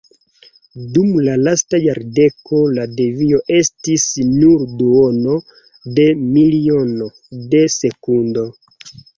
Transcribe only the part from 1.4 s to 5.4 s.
lasta jardeko la devio estis nur duono